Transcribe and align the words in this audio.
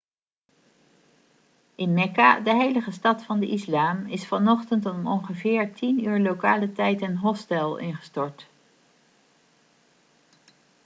in 1.75 1.93
mekka 1.93 2.39
de 2.39 2.49
heilige 2.55 2.91
stad 2.91 3.23
van 3.23 3.39
de 3.39 3.47
islam 3.47 4.05
is 4.07 4.27
vanochtend 4.27 4.85
om 4.85 5.07
ongeveer 5.07 5.69
10.00 5.69 5.73
uur 5.79 6.19
lokale 6.19 6.71
tijd 6.71 7.01
een 7.01 7.17
hostel 7.17 7.77
ingestort 7.77 8.47